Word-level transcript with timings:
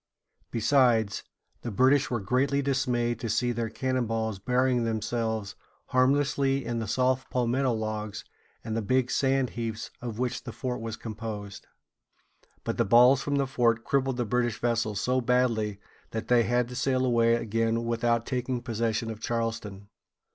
Besides, 0.49 1.21
the 1.61 1.69
British 1.69 2.09
were 2.09 2.19
greatly 2.19 2.63
dismayed 2.63 3.19
to 3.19 3.29
see 3.29 3.51
their 3.51 3.69
cannon 3.69 4.07
balls 4.07 4.39
burying 4.39 4.83
themselves 4.83 5.53
harmlessly 5.89 6.65
in 6.65 6.79
the 6.79 6.87
soft 6.87 7.29
palmetto 7.29 7.71
logs 7.71 8.25
and 8.63 8.75
the 8.75 8.81
big 8.81 9.11
sand 9.11 9.51
heaps 9.51 9.91
of 10.01 10.17
which 10.17 10.41
the 10.43 10.51
fort 10.51 10.81
was 10.81 10.97
composed. 10.97 11.67
But 12.63 12.77
the 12.77 12.83
balls 12.83 13.21
from 13.21 13.35
the 13.35 13.45
fort 13.45 13.83
crippled 13.85 14.17
the 14.17 14.25
British 14.25 14.59
vessels 14.59 14.99
so 14.99 15.21
badly 15.21 15.79
that 16.09 16.29
they 16.29 16.45
had 16.45 16.67
to 16.69 16.75
sail 16.75 17.05
away 17.05 17.35
again 17.35 17.85
without 17.85 18.25
taking 18.25 18.63
possession 18.63 19.11
of 19.11 19.19
Charleston. 19.19 19.87